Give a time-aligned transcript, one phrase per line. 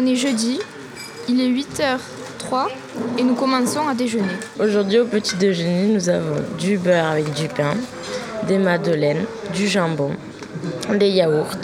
[0.00, 0.60] On est jeudi,
[1.28, 2.68] il est 8h03
[3.18, 4.28] et nous commençons à déjeuner.
[4.60, 7.74] Aujourd'hui au petit déjeuner, nous avons du beurre avec du pain,
[8.46, 10.12] des madeleines, du jambon,
[10.96, 11.56] des yaourts,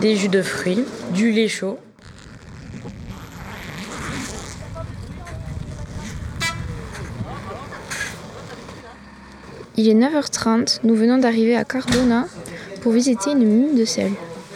[0.00, 1.78] des jus de fruits, du lait chaud.
[9.76, 12.26] Il est 9h30, nous venons d'arriver à Cardona
[12.80, 14.12] pour visiter une mine de sel.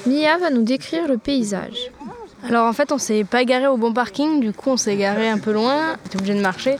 [0.06, 1.90] Mia va nous décrire le paysage.
[2.48, 5.28] Alors en fait, on s'est pas garé au bon parking, du coup on s'est garé
[5.28, 6.76] un peu loin, on était obligé de marcher.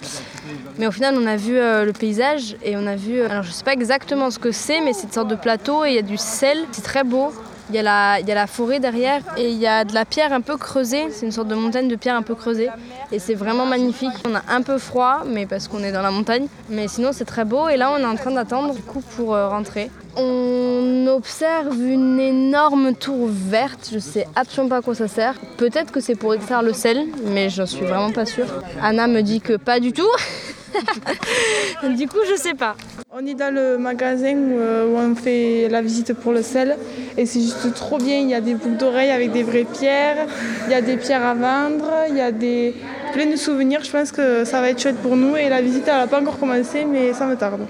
[0.79, 3.21] Mais au final, on a vu euh, le paysage et on a vu.
[3.21, 5.85] euh, alors je sais pas exactement ce que c'est, mais c'est une sorte de plateau
[5.85, 6.59] et il y a du sel.
[6.71, 7.33] C'est très beau.
[7.69, 10.57] Il y, a la, forêt derrière et il y a de la pierre un peu
[10.57, 11.09] creusée.
[11.11, 12.69] C'est une sorte de montagne de pierre un peu creusée.
[13.11, 14.13] Et c'est vraiment magnifique.
[14.25, 16.47] On a un peu froid, mais parce qu'on est dans la montagne.
[16.71, 17.69] Mais sinon, c'est très beau.
[17.69, 19.91] Et là, on est en train d'attendre du coup pour euh, rentrer.
[20.17, 23.91] On observe une énorme tour verte.
[23.93, 25.35] Je sais absolument pas à quoi ça sert.
[25.57, 28.47] Peut-être que c'est pour extraire le sel, mais j'en suis vraiment pas sûre.
[28.81, 30.03] Anna me dit que pas du tout.
[31.97, 32.77] du coup, je sais pas.
[33.11, 36.77] On est dans le magasin où, euh, où on fait la visite pour le sel
[37.17, 38.19] et c'est juste trop bien.
[38.19, 40.27] Il y a des boucles d'oreilles avec des vraies pierres,
[40.67, 42.75] il y a des pierres à vendre, il y a des
[43.13, 43.81] plein de souvenirs.
[43.83, 46.21] Je pense que ça va être chouette pour nous et la visite elle n'a pas
[46.21, 47.67] encore commencé mais ça me tarde.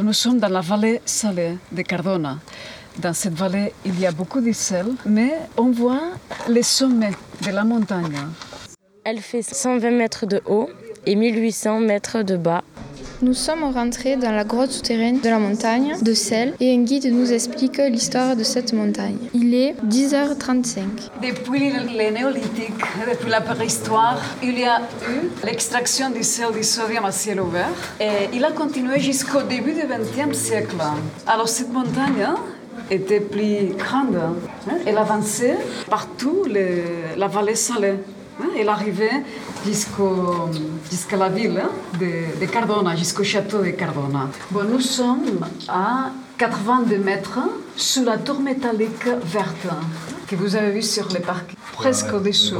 [0.00, 2.38] Nous sommes dans la vallée salée de Cardona.
[3.00, 6.10] Dans cette vallée, il y a beaucoup de sel, mais on voit
[6.48, 7.12] les sommets
[7.46, 8.18] de la montagne.
[9.04, 10.68] Elle fait 120 mètres de haut
[11.06, 12.64] et 1800 mètres de bas.
[13.22, 17.12] Nous sommes rentrés dans la grotte souterraine de la montagne de sel et un guide
[17.12, 19.18] nous explique l'histoire de cette montagne.
[19.32, 20.82] Il est 10h35.
[21.22, 22.74] Depuis le néolithique,
[23.08, 27.70] depuis la préhistoire, il y a eu l'extraction du sel du sodium à ciel ouvert
[28.00, 30.76] et il a continué jusqu'au début du XXe siècle.
[31.26, 32.26] Alors cette montagne
[32.90, 34.16] était plus grande.
[34.16, 34.72] hein.
[34.86, 35.56] Elle avançait
[35.90, 37.94] partout le- la vallée salée.
[38.40, 38.46] hein.
[38.58, 39.22] Elle arrivait
[39.66, 40.48] jusqu'au-
[40.90, 41.70] jusqu'à la ville hein,
[42.00, 44.28] de, de Cardona, jusqu'au château de Cardona.
[44.50, 47.38] Bon, nous sommes à 82 mètres
[47.76, 49.66] sous la tour métallique verte
[50.28, 52.56] que vous avez vue sur le parc, presque au-dessous.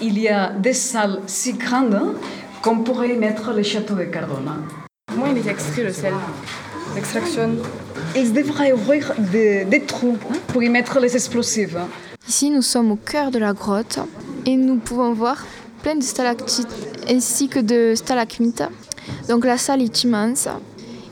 [0.00, 2.14] Il y a des salles si grandes
[2.62, 4.56] qu'on pourrait y mettre le château de Cardona.
[5.08, 6.12] Comment il est extrait le sel
[6.96, 7.50] L'extraction
[8.16, 10.16] Ils devraient ouvrir des, des trous
[10.48, 11.76] pour y mettre les explosifs.
[12.26, 13.98] Ici, nous sommes au cœur de la grotte
[14.46, 15.44] et nous pouvons voir
[15.82, 16.74] plein de stalactites
[17.08, 18.64] ainsi que de stalagmites.
[19.28, 20.48] Donc la salle est immense.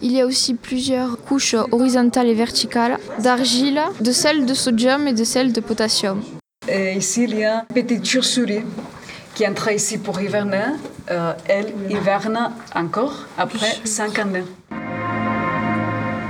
[0.00, 5.12] Il y a aussi plusieurs couches horizontales et verticales d'argile, de sel de sodium et
[5.12, 6.22] de sel de potassium.
[6.66, 8.64] Et ici, il y a une petite chauve-souris
[9.34, 10.64] qui entre ici pour hiverner.
[11.10, 14.44] Euh, elle hiverne encore après 5 années.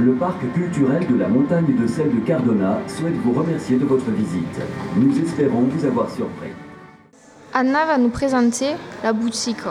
[0.00, 4.10] Le parc culturel de la montagne de sel de Cardona souhaite vous remercier de votre
[4.10, 4.60] visite.
[4.96, 6.48] Nous espérons vous avoir surpris.
[7.52, 8.70] Anna va nous présenter
[9.04, 9.62] la boutique.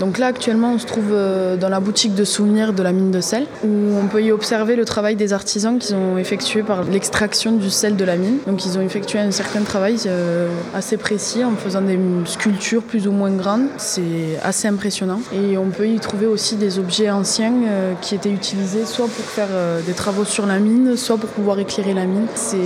[0.00, 3.10] Donc là actuellement on se trouve euh, dans la boutique de souvenirs de la mine
[3.10, 3.68] de sel où
[4.02, 7.96] on peut y observer le travail des artisans qui ont effectué par l'extraction du sel
[7.96, 8.38] de la mine.
[8.46, 13.06] Donc ils ont effectué un certain travail euh, assez précis en faisant des sculptures plus
[13.06, 13.66] ou moins grandes.
[13.76, 15.20] C'est assez impressionnant.
[15.34, 19.24] Et on peut y trouver aussi des objets anciens euh, qui étaient utilisés soit pour
[19.26, 19.48] faire
[19.86, 22.26] des travaux sur la mine, soit pour pouvoir éclairer la mine.
[22.34, 22.56] C'est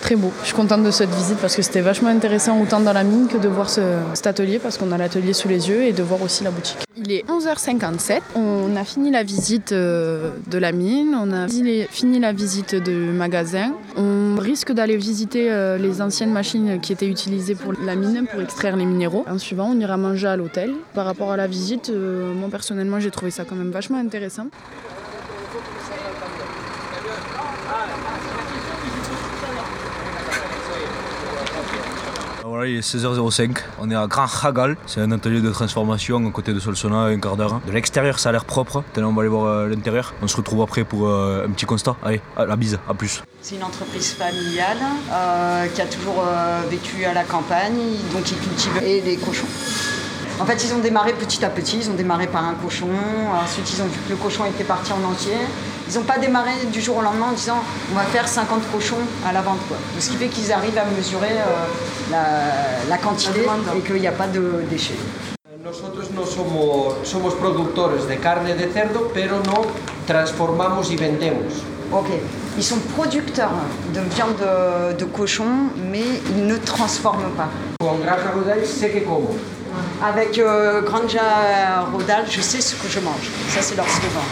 [0.00, 0.32] très beau.
[0.40, 3.26] Je suis contente de cette visite parce que c'était vachement intéressant autant dans la mine
[3.30, 3.80] que de voir ce-
[4.14, 6.77] cet atelier parce qu'on a l'atelier sous les yeux et de voir aussi la boutique.
[6.96, 8.20] Il est 11h57.
[8.34, 12.90] On a fini la visite euh, de la mine, on a fini la visite du
[12.90, 13.74] magasin.
[13.96, 18.40] On risque d'aller visiter euh, les anciennes machines qui étaient utilisées pour la mine, pour
[18.40, 19.24] extraire les minéraux.
[19.28, 20.72] En suivant, on ira manger à l'hôtel.
[20.94, 24.48] Par rapport à la visite, euh, moi personnellement, j'ai trouvé ça quand même vachement intéressant.
[32.50, 33.58] Il est 16h05.
[33.78, 34.76] On est à Grand Hagal.
[34.86, 37.60] C'est un atelier de transformation à côté de Solsona, un quart d'heure.
[37.66, 38.82] De l'extérieur, ça a l'air propre.
[38.94, 40.14] Maintenant, on va aller voir euh, l'intérieur.
[40.22, 41.96] On se retrouve après pour euh, un petit constat.
[42.02, 43.22] Allez, à la bise, à plus.
[43.42, 44.78] C'est une entreprise familiale
[45.12, 46.24] euh, qui a toujours
[46.70, 47.76] vécu à la campagne,
[48.12, 49.46] donc ils cultivent et les cochons.
[50.40, 51.78] En fait, ils ont démarré petit à petit.
[51.78, 52.88] Ils ont démarré par un cochon.
[53.42, 55.36] Ensuite, ils ont vu que le cochon était parti en entier.
[55.90, 57.58] Ils n'ont pas démarré du jour au lendemain en disant
[57.92, 58.96] on va faire 50 cochons
[59.26, 59.60] à la vente.
[59.68, 59.78] Quoi.
[59.98, 63.40] Ce qui fait qu'ils arrivent à mesurer euh, la, la quantité
[63.76, 64.98] et qu'il n'y a pas de déchets.
[65.64, 69.66] Nosotros no somos, somos productores de carne de cerdo, pero no
[70.06, 71.52] transformamos y vendemos.
[71.92, 72.06] Ok.
[72.56, 73.50] Ils sont producteurs
[73.94, 77.48] de viande de, de cochon, mais ils ne transforment pas.
[77.80, 79.34] Con granja rodal sé que como.
[80.02, 83.28] Avec euh, Granja Rodal, je sais ce que je mange.
[83.50, 84.22] Ça, c'est leur slogan.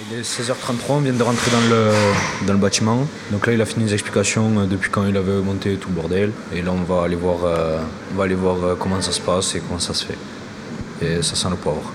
[0.00, 3.06] Il est 16h33, on vient de rentrer dans le, bâtiment.
[3.30, 5.94] Donc là, il a fini les explications euh, depuis quand il avait monté tout le
[5.94, 6.32] bordel.
[6.52, 7.78] Et là, on va aller voir, euh,
[8.12, 10.18] on va aller voir euh, comment ça se passe et comment ça se fait.
[11.00, 11.92] Et ça sent le poivre.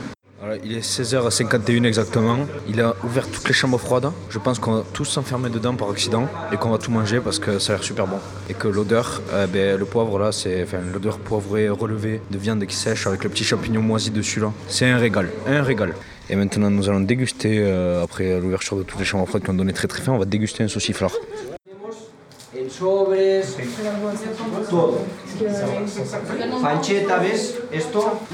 [0.64, 2.40] Il est 16h51 exactement.
[2.70, 4.12] Il a ouvert toutes les chambres froides.
[4.30, 7.40] Je pense qu'on va tous s'enfermer dedans par accident et qu'on va tout manger parce
[7.40, 8.20] que ça a l'air super bon.
[8.50, 9.22] Et que l'odeur,
[9.52, 13.44] ben, le poivre là, c'est l'odeur poivrée relevée de viande qui sèche avec le petit
[13.44, 14.52] champignon moisi dessus là.
[14.68, 15.96] C'est un régal, un régal.
[16.30, 19.56] Et maintenant, nous allons déguster, euh, après l'ouverture de toutes les chambres froides qui ont
[19.56, 21.12] donné très très faim, on va déguster un sauciflard.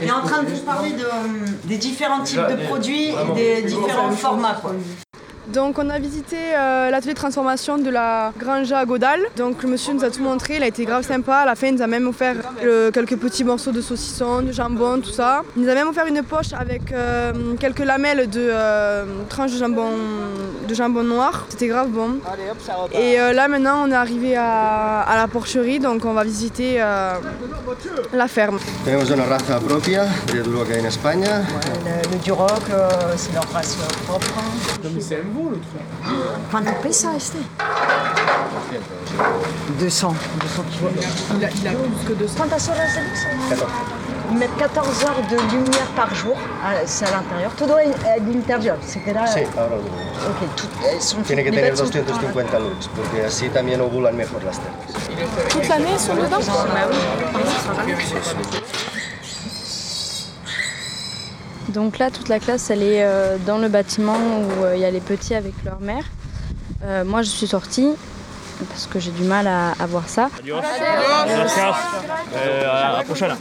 [0.01, 3.63] Il est en train de vous parler de, des différents types de produits et des
[3.63, 4.59] différents formats.
[4.61, 4.75] Quoi.
[5.53, 9.19] Donc on a visité euh, l'atelier de transformation de la Grange à Godal.
[9.35, 11.37] Donc le monsieur nous a tout montré, il a été grave sympa.
[11.37, 14.51] À la fin il nous a même offert euh, quelques petits morceaux de saucisson, de
[14.51, 15.41] jambon, tout ça.
[15.55, 19.57] Il nous a même offert une poche avec euh, quelques lamelles de euh, tranches de
[19.57, 19.89] jambon,
[20.67, 21.45] de jambon noir.
[21.49, 22.19] C'était grave bon.
[22.93, 26.75] Et euh, là maintenant on est arrivé à, à la porcherie, donc on va visiter
[26.79, 27.13] euh,
[28.13, 28.59] la ferme.
[28.85, 31.41] Tenemos una raza propia de que hay en España.
[32.11, 32.63] Le, Duroc,
[33.15, 34.27] c'est leur race propre.
[36.51, 37.37] Quanto pesa este
[39.79, 40.13] 200.
[40.39, 41.05] 200 kilos.
[41.37, 42.37] Il a, il a plus que 200.
[42.37, 43.25] Quantas horas de luz?
[44.31, 47.51] Ils mettent 14 heures de lumière par jour, à- c'est à l'intérieur.
[47.57, 49.25] Todo en en interior, se queda...
[49.25, 52.89] Sí, ahora lo Ok, tout, elles sont Tiene que tener bêtes sont toutes 250 lux,
[52.95, 55.49] porque así también ovulan mejor las terras.
[55.49, 56.41] Toute l'année ils sont dedans
[61.69, 64.85] Donc là, toute la classe, elle est euh, dans le bâtiment où euh, il y
[64.85, 66.03] a les petits avec leur mère.
[66.83, 67.89] Euh, moi, je suis sortie
[68.69, 70.29] parce que j'ai du mal à, à voir ça.
[70.39, 70.57] Adios.
[71.27, 71.75] Gracias.
[72.33, 73.35] Eh, a la prochaine.